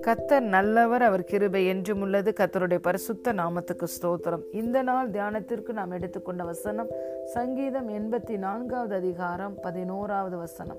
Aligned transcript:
கத்தர் 0.00 0.40
நல்லவர் 0.40 1.02
அவர் 1.02 1.24
கிருபை 1.24 1.66
என்றும் 1.66 2.00
உள்ளது. 2.00 2.32
கத்தருடைய 2.40 2.78
பரிசுத்த 2.78 3.32
நாமத்துக்கு 3.32 3.86
ஸ்தோத்திரம். 3.86 4.42
இந்த 4.52 4.82
நாள் 4.82 5.10
தியானத்திற்கு 5.10 5.72
நாம் 5.72 5.90
எடுத்துக்கொண்ட 5.90 6.44
வசனம் 6.44 6.88
சங்கீதம் 7.24 7.88
எண்பத்தி 7.88 8.38
நான்காவது 8.38 8.94
அதிகாரம் 8.94 9.54
பதினோராவது 9.60 10.36
வசனம். 10.36 10.78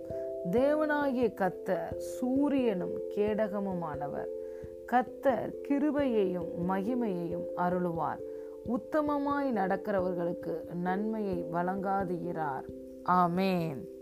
தேவனாகிய 0.51 1.33
கத்தர் 1.33 1.95
சூரியனும் 1.95 2.97
கேடகமுமானவர். 3.15 4.29
கத்தர் 4.91 5.53
கிருபையையும் 5.69 6.47
மகிமையையும் 6.69 7.45
அருளுவார். 7.57 8.19
உத்தமமாய் 8.67 9.51
நடக்கிறவர்களுக்கு 9.55 10.73
நன்மையை 10.73 11.45
வழங்காதுகிறார் 11.53 12.65
ஆமேன். 13.09 13.95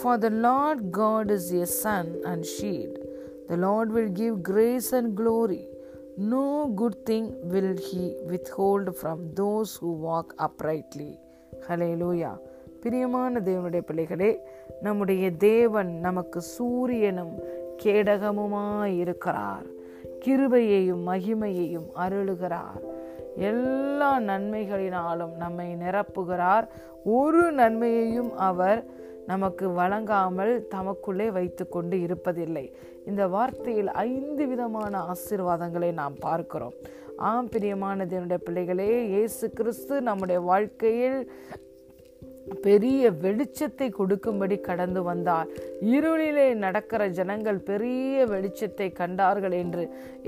For 0.00 0.16
the 0.18 0.30
Lord 0.30 0.90
God 0.90 1.30
is 1.30 1.52
a 1.52 1.66
sun 1.66 2.20
and 2.24 2.44
shield. 2.44 2.96
The 3.48 3.56
Lord 3.56 3.90
will 3.92 4.08
give 4.08 4.42
grace 4.42 4.92
and 4.92 5.14
glory. 5.14 5.66
No 6.16 6.72
good 6.74 7.04
thing 7.04 7.26
will 7.44 7.76
He 7.78 8.14
withhold 8.24 8.96
from 8.96 9.34
those 9.34 9.76
who 9.76 9.92
walk 9.92 10.34
uprightly. 10.38 11.12
Hallelujah. 11.68 12.34
பிரியமான 12.82 13.40
தேவனுடைய 13.40 13.82
பிள்ளைகளே 13.88 14.30
நம்முடைய 14.82 15.24
தேவன் 15.30 15.90
நமக்கு 15.98 16.40
சூரியனும் 16.56 17.34
கேடகமுமாயிருக்கிறார் 17.84 19.66
கிருபையையும் 20.24 21.04
மகிமையையும் 21.10 21.88
அருளுகிறார் 22.04 22.82
எல்லா 23.50 24.10
நன்மைகளினாலும் 24.20 25.34
நம்மை 25.36 25.68
நிரப்புகிறார் 25.84 26.66
ஒரு 27.18 27.52
நன்மையையும் 27.52 28.32
அவர் 28.48 28.80
நமக்கு 29.30 29.66
வழங்காமல் 29.80 30.52
தமக்குள்ளே 30.74 31.26
வைத்து 31.36 31.64
கொண்டு 31.68 31.96
இருப்பதில்லை. 32.06 32.66
இந்த 33.06 33.22
வார்த்தையில் 33.34 33.90
ஐந்து 34.10 34.46
விதமான 34.52 34.92
ஆசீர்வாதங்களை 35.12 35.90
நாம் 36.00 36.16
பார்க்கிறோம். 36.26 36.76
ஆம் 37.30 37.50
பிரியமான 37.54 38.04
தேவனுடைய 38.12 38.40
பிள்ளைகளே 38.46 38.90
இயேசு 39.14 39.46
கிறிஸ்து 39.58 39.94
நம்முடைய 40.08 40.40
வாழ்க்கையில் 40.50 41.20
பெரிய 42.64 43.10
வெளிச்சத்தை 43.24 43.88
கொடுக்கும்படி 43.98 44.56
கடந்து 44.60 45.00
வந்தார். 45.02 45.48
இருளிலே 45.96 46.46
நடக்கிற 46.64 47.02
ஜனங்கள் 47.18 47.60
பெரிய 47.70 48.24
வெளிச்சத்தை 48.32 48.88
கண்டார்கள் 49.00 49.54
என்று 49.62 49.84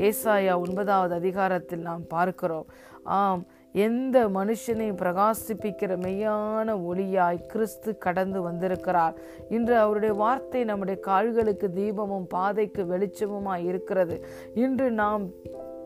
ஏசாயா 0.08 0.54
ஒன்பதாவது 0.64 1.14
அதிகாரத்தில் 1.20 1.86
நாம் 1.90 2.04
பார்க்கிறோம். 2.14 2.68
ஆம் 3.04 3.42
எந்த 3.76 4.28
மனுஷனையும் 4.28 4.98
பிரகாசிப்பிக்கிற 5.02 5.92
மெய்யான 5.96 6.76
ஒளியாய் 6.90 7.46
கிறிஸ்து 7.46 7.98
கடந்து 7.98 8.42
வந்திருக்கிறார். 8.42 9.14
இன்று 9.48 9.76
அவருடைய 9.78 10.14
வார்த்தை 10.14 10.64
நம்முடைய 10.64 11.00
கால்களுக்கு 11.00 11.70
தீபமும் 11.76 12.26
பாதைக்கு 12.28 12.84
வெளிச்சமுமாய் 12.84 13.64
இருக்கிறது. 13.64 14.24
இன்று 14.54 14.90
நாம் 14.90 15.24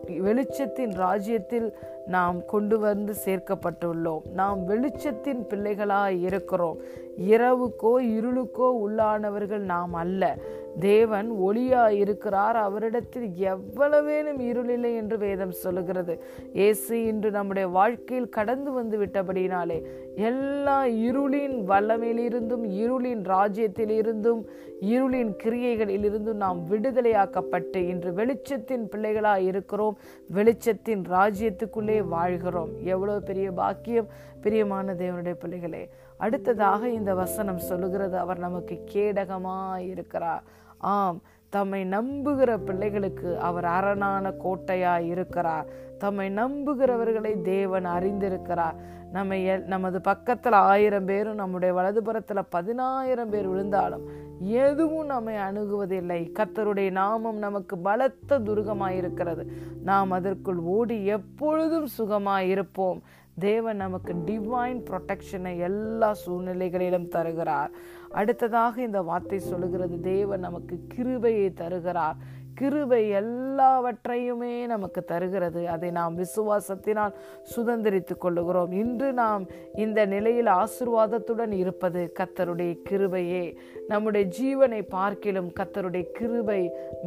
வெளிச்சத்தின் 0.09 0.95
ராஜ்யத்தில் 0.95 1.77
நாம் 2.07 2.45
கொண்டு 2.47 2.79
வந்து 2.79 3.15
சேர்க்கப்பட்டுள்ளோம். 3.25 4.31
நாம் 4.33 4.69
வெளிச்சத்தின் 4.69 5.43
பிள்ளைகளாய் 5.51 6.21
இருக்கிறோம். 6.21 6.77
இரவுக்கோ 7.19 7.95
இருளுக்கோ 8.17 8.69
உள்ளானவர்கள் 8.87 9.65
நாம் 9.75 9.95
அல்ல. 9.95 10.39
தேவன் 10.81 11.31
ஒளியா 11.31 11.89
இருக்கிறார் 11.91 12.57
அவரிடத்தில் 12.57 13.29
எவ்வளவேனும் 13.39 14.41
இருளில்லை 14.41 14.97
என்று 14.97 15.19
வேதம் 15.19 15.51
சொல்லுகிறது. 15.51 16.23
இயேசு 16.53 17.05
இன்று 17.05 17.31
நம்முடைய 17.31 17.69
வாழ்க்கையில் 17.69 18.29
கடந்து 18.29 18.73
வந்து 18.73 18.99
விட்டபடினாலே 18.99 19.83
எல்லா 20.15 20.87
இருளின் 20.87 21.57
வல்லமையிலிருந்தும் 21.71 22.65
இருளின் 22.83 23.23
ராஜ்யத்திலிருந்தும் 23.23 24.43
இருளின் 24.81 25.33
கிரியைகளிலிருந்தும் 25.45 26.43
நாம் 26.45 26.61
விடுதலையாக்கப்பட்டு 26.71 27.77
இன்று 27.77 28.11
வெளிச்சத்தின் 28.11 28.85
பிள்ளைகளாக 28.85 29.41
இருக்கிறோம். 29.41 29.99
வெளிச்சத்தின் 30.35 31.03
ராஜ்யத்துக்குள்ளே 31.11 32.09
வாழ்கிறோம். 32.09 32.71
எவ்வளோ 32.85 33.21
பெரிய 33.21 33.51
பாக்கியம். 33.51 34.07
பிரியமான 34.41 34.93
தேவனுடைய 34.93 35.35
பிள்ளைகளே 35.39 35.89
அடுத்ததாக 36.19 36.89
இந்த 36.99 37.15
வசனம் 37.15 37.65
சொல்லுகிறது 37.71 38.19
அவர் 38.19 38.39
நமக்கு 38.39 38.77
கேடகமாக 38.93 39.77
இருக்கிறார். 39.93 40.45
ஆம் 40.79 41.19
தம்மை 41.55 41.83
நம்புகிற 41.91 42.51
பிள்ளைகளுக்கு 42.65 43.31
அவர் 43.49 43.65
அரணான 43.65 44.33
கோட்டையாய் 44.45 45.07
இருக்கிறார். 45.15 45.67
தம்மை 45.99 46.29
நம்புகிறவர்களை 46.35 47.33
தேவன் 47.43 47.87
அறிந்திருக்கிறார். 47.87 48.79
நம்ம 49.13 49.37
நமது 49.67 50.01
பக்கத்தில் 50.01 50.57
ஆயிரம் 50.71 51.05
பேரும் 51.05 51.35
நம்முடைய 51.35 51.75
வலதுபுறத்தில் 51.75 52.49
பதினாயிரம் 52.49 53.31
பேர் 53.31 53.49
விழுந்தாலும் 53.49 54.05
எதுவும் 54.41 55.07
நம்மை 55.07 55.35
அணுகுவதில்லை. 55.35 56.21
கத்தருடைய 56.39 56.91
நாமம் 56.91 57.39
நமக்கு 57.39 57.79
பலத்த 57.79 58.39
துருகமாயிருக்கிறது 58.39 59.45
நாம் 59.83 60.11
அதற்குள் 60.11 60.61
ஓடி 60.77 60.99
எப்பொழுதும் 61.17 61.89
சுகமாயிருப்போம் 61.99 63.01
தேவன் 63.39 63.77
நமக்கு 63.77 64.13
டிவைன் 64.15 64.81
ப்ரொடெக்ஷனை 64.91 65.59
எல்லா 65.59 66.17
சூழ்நிலைகளிலும் 66.27 67.09
தருகிறார். 67.09 67.71
அடுத்ததாக 68.11 68.83
இந்த 68.83 69.03
வார்த்தை 69.03 69.39
சொல்லுகிறது 69.39 70.01
தேவன் 70.01 70.41
நமக்கு 70.41 70.81
கிருபையை 70.89 71.53
தருகிறார். 71.53 72.17
கிருபை 72.59 73.03
எல்லாவற்றையுமே 73.21 74.53
நமக்கு 74.73 75.01
தருகிறது. 75.05 75.63
அதை 75.75 75.91
நாம் 75.99 76.15
விசுவாசத்தினால் 76.19 77.15
சுதந்திரித்து 77.55 78.15
கொள்ளுகிறோம். 78.25 78.73
இன்று 78.83 79.11
நாம் 79.13 79.45
இந்த 79.85 80.07
நிலையில் 80.15 80.51
ஆசிர்வாதத்துடன் 80.61 81.55
இருப்பது 81.63 82.03
கத்தருடைய 82.19 82.73
கிருபையே. 82.91 83.45
நம்முடைய 83.89 84.25
ஜீவனை 84.39 84.81
பார்க்கிலும் 84.97 85.51
கத்தருடைய 85.61 86.05
கிருபை 86.19 86.61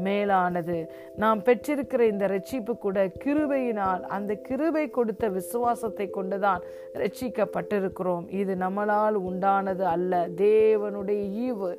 மேலானது. 0.07 0.79
நாம் 1.23 1.43
பெற்றிருக்கிற 1.47 2.01
இந்த 2.13 2.27
ரட்சிப்பு 2.35 2.75
கூட 2.85 3.07
கிருபையினால் 3.25 4.03
அந்த 4.17 4.33
கிருபை 4.47 4.85
கொடுத்த 4.89 5.29
விசுவாசத்தை 5.29 6.09
கொண்டுதான் 6.09 6.61
ரட்சிக்கப்பட்டிருக்கிறோம் 6.93 8.27
இது 8.41 8.55
நம்மளால் 8.55 9.17
உண்டானது 9.29 9.85
அல்ல. 9.95 10.27
தேவனுடைய 10.45 11.21
ஈவு. 11.47 11.71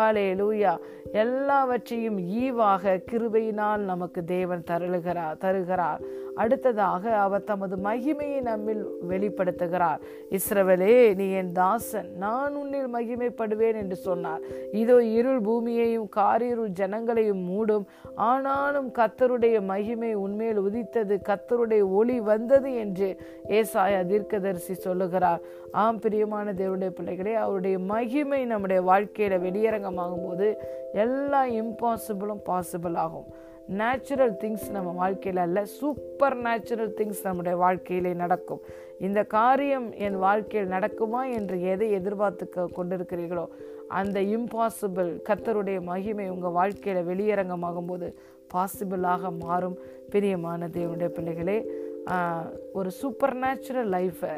ஹாலே 0.00 0.26
லூயா 0.40 0.72
எல்லாவற்றையும் 1.12 2.18
ஈவாக 2.42 2.92
கிருபையினால் 3.10 3.82
நமக்கு 3.92 4.20
தேவன் 4.24 4.64
தருளுகிறார் 4.70 5.38
தருகிறார். 5.44 6.00
அடுத்ததாக 6.42 7.04
அவர் 7.24 7.46
தமது 7.50 7.76
மகிமையை 7.86 8.40
நம்மில் 8.48 8.82
வெளிப்படுத்துகிறார். 9.10 10.00
இஸ்ரவலே 10.38 10.94
நீ 11.20 11.26
என் 11.40 11.52
தாசன் 11.60 12.10
நான் 12.24 12.54
உன்னில் 12.60 12.90
மகிமைப்படுவேன் 12.96 13.78
என்று 13.82 13.96
சொன்னார். 14.06 14.42
இதோ 14.82 14.96
இருள் 15.18 15.40
பூமியையும் 15.48 16.08
காரிருள் 16.18 16.76
ஜனங்களையும் 16.80 17.42
மூடும். 17.50 17.86
ஆனாலும் 18.30 18.90
கத்தருடைய 18.98 19.56
மகிமை 19.72 20.12
உண்மையில் 20.24 20.62
உதித்தது 20.66 21.16
கத்தருடைய 21.30 21.82
ஒளி 22.00 22.18
வந்தது 22.30 22.70
என்று 22.84 23.08
ஏசாய 23.58 24.02
தீர்க்கதரிசி 24.12 24.76
சொல்லுகிறார். 24.86 25.42
ஆம் 25.82 26.00
பிரியமான 26.04 26.52
தேவனுடைய 26.60 26.92
பிள்ளைகளே 26.98 27.34
அவருடைய 27.44 27.76
மகிமை 27.92 28.40
நம்முடைய 28.52 28.80
வாழ்க்கையில 28.90 29.34
வெளியரங்கமாகும் 29.46 30.26
போது 30.28 30.48
எல்லா 31.04 31.42
இம்பாசிபிளும் 31.60 32.44
பாசிபிள் 32.48 32.96
ஆகும். 33.04 33.28
நேச்சுரல் 33.78 34.32
திங்ஸ் 34.42 34.68
நம்ம 34.76 34.90
வாழ்க்கையில் 35.00 35.40
அல்ல 35.44 35.58
சூப்பர் 35.78 36.36
நேச்சுரல் 36.46 36.92
திங்ஸ் 36.98 37.20
நம்முடைய 37.26 37.56
வாழ்க்கையிலே 37.64 38.12
நடக்கும். 38.22 38.62
இந்த 39.06 39.20
காரியம் 39.36 39.86
என் 40.06 40.18
வாழ்க்கையில் 40.26 40.72
நடக்குமா 40.76 41.20
என்று 41.38 41.56
எதை 41.72 41.88
எதிர்பார்த்து 41.98 42.46
கொண்டிருக்கிறீர்களோ 42.78 43.44
அந்த 44.00 44.18
இம்பாசிபிள் 44.36 45.10
கத்தருடைய 45.28 45.78
மகிமை 45.90 46.26
உங்கள் 46.34 46.56
வாழ்க்கையில் 46.58 47.08
வெளியரங்கமாகும் 47.10 47.90
போது 47.90 48.08
பாசிபிளாக 48.54 49.32
மாறும். 49.44 49.78
பிரியமான 50.14 50.68
தேவனுடைய 50.76 51.10
பிள்ளைகளே 51.18 51.58
ஒரு 52.78 52.90
சூப்பர் 53.00 53.36
நேச்சுரல் 53.44 53.90
லைஃப்பை 53.96 54.32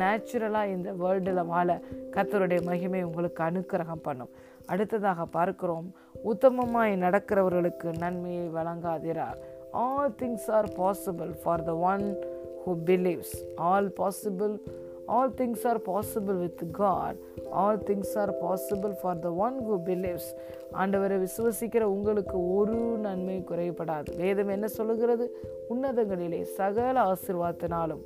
நேச்சுரலாக 0.00 0.72
இந்த 0.76 0.90
வேர்ல்டில் 1.02 1.48
வாழ 1.54 1.68
கத்தருடைய 2.16 2.60
மகிமை 2.70 3.00
உங்களுக்கு 3.08 3.42
அனுக்கிரகம் 3.48 4.04
பண்ணும். 4.06 4.32
அடுத்ததாக 4.66 5.24
பார்க்கிறோம். 5.24 5.94
உத்தமமாய் 6.24 6.94
நடக்கிறவர்களுக்கு 7.04 7.98
நன்மையை 7.98 8.48
வழங்காதிரார் 8.48 9.38
all 9.70 10.14
things 10.22 10.50
are 10.50 10.68
possible 10.68 11.32
for 11.42 11.62
the 11.62 11.76
one 11.76 12.18
who 12.66 12.76
believes 12.84 13.36
all 13.54 13.92
possible 14.00 14.60
all 15.06 15.30
things 15.30 15.66
are 15.66 15.80
possible 15.80 16.38
with 16.38 16.72
God 16.72 17.16
all 17.50 17.78
things 17.78 18.18
are 18.18 18.32
possible 18.44 18.94
for 19.02 19.18
the 19.18 19.32
one 19.32 19.56
who 19.68 19.80
believes 19.86 20.30
ஆண்டவரை 20.72 21.26
விசுவசிக்கிற 21.26 21.80
உங்களுக்கு 21.80 22.54
ஒரு 22.54 22.74
நன்மை 22.74 23.44
குறைபடாது 23.48 24.16
வேதம் 24.16 24.48
என்ன 24.48 24.66
சொல்லுகிறது? 24.66 25.36
உன்னதங்களிலே 25.70 26.42
சகல 26.42 27.00
ஆசிர்வாதத்தினாலும் 27.02 28.02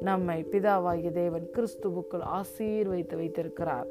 நம்மை 0.00 0.46
பிதாவாகிய 0.50 1.12
தேவன் 1.12 1.48
கிறிஸ்துவுக்குள் 1.52 2.40
ஆசீர்வைத்து 2.40 3.16
வைத்திருக்கிறார். 3.16 3.86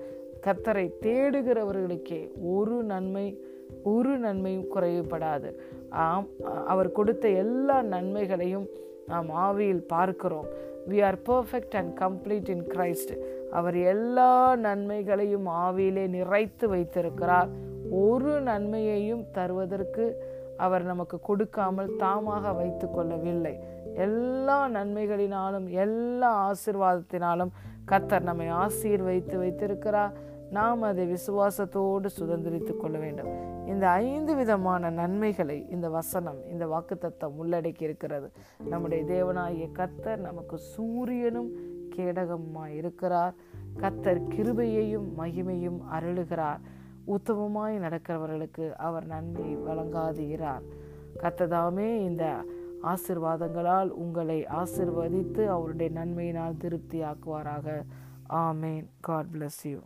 கத்தரை 0.46 0.86
தேடுகிறவர்களுக்கே 1.06 2.22
ஒரு 2.56 2.78
நன்மை 2.94 3.28
ஒரு 3.92 4.14
நன்மையும் 4.18 4.68
குறைவுபடாது. 4.76 5.50
ஆம் 6.06 6.28
அவர் 6.72 6.90
கொடுத்த 6.98 7.26
எல்லா 7.44 7.78
நன்மைகளையும் 7.94 8.68
நாம் 9.12 9.30
ஆவியில் 9.46 9.82
பார்க்கிறோம். 9.94 10.48
We 10.90 10.98
are 11.08 11.18
perfect 11.30 11.76
and 11.80 11.94
complete 12.02 12.50
in 12.56 12.66
Christ 12.74 13.14
அவர் 13.52 13.78
எல்லா 13.94 14.32
நன்மைகளையும் 14.56 15.48
ஆவியிலே 15.66 16.06
நிறைத்து 16.18 16.68
வைத்திருக்கிறார். 16.74 17.50
ஒரு 18.06 18.34
நன்மையையும் 18.42 19.24
தருவதற்கு 19.38 20.06
அவர் 20.66 20.84
நமக்கு 20.84 21.18
கொடுக்காமல் 21.30 21.96
தாமாக 22.04 22.54
வைத்து 22.56 22.88
கொள்ளவில்லை. 22.92 23.56
எல்லா 24.08 24.60
நன்மைகளினாலும் 24.68 25.68
எல்லா 25.86 26.32
ஆசிர்வாதத்தினாலும் 26.48 27.52
கத்தர் 27.92 28.28
நம்மை 28.30 28.48
ஆசீர்வைத்து 28.64 29.36
வைத்திருக்கிறார். 29.44 30.14
நாம் 30.52 30.82
அதை 30.82 31.14
விசுவாசத்தோடு 31.14 32.10
சுதந்திரித்து 32.20 32.78
கொள்ள 32.78 32.98
வேண்டும். 32.98 33.28
இந்த 33.68 33.90
ஐந்து 33.90 34.36
விதமான 34.36 34.90
நன்மைகளை 34.90 35.70
இந்த 35.70 35.90
வசனம் 35.90 36.48
இந்த 36.50 36.68
வாக்குத்தத்தம் 36.68 37.34
உள்ளடக்கி 37.44 37.82
இருக்கிறது. 37.82 38.32
நம்முடைய 38.66 39.04
தேவனாகிய 39.04 39.70
கத்தர் 39.74 40.18
நமக்கு 40.18 40.58
சூரியனும் 40.58 41.52
கேடகமாய் 41.96 42.76
இருக்கிறார். 42.76 43.34
கத்தர் 43.78 44.22
கிருபையையும் 44.30 45.08
மகிமையும் 45.18 45.80
அருளுகிறார். 45.92 46.60
உத்தமமாய் 47.08 47.80
நடக்கிறவர்களுக்கு 47.80 48.72
அவர் 48.72 49.06
நன்மை 49.06 49.58
வழங்காதுகிறார் 49.58 50.62
கத்ததாமே 51.18 51.96
இந்த 51.96 52.44
ஆசிர்வாதங்களால் 52.84 53.88
உங்களை 53.88 54.44
ஆசிர்வதித்து 54.44 55.48
அவருடைய 55.48 56.00
நன்மையினால் 56.00 56.58
திருப்தி 56.58 57.02
ஆக்குவாராக 57.02 57.84
ஆமேன். 58.30 58.86
God 59.00 59.26
bless 59.34 59.64
you 59.64 59.78